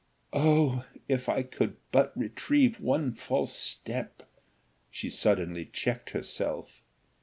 "O 0.33 0.83
if 1.07 1.29
I 1.29 1.43
could 1.43 1.75
but 1.91 2.11
retrieve 2.17 2.79
one 2.79 3.13
false 3.13 3.53
step!" 3.53 4.23
she 4.89 5.11
suddenly 5.11 5.65
checked 5.71 6.09
herself. 6.09 6.81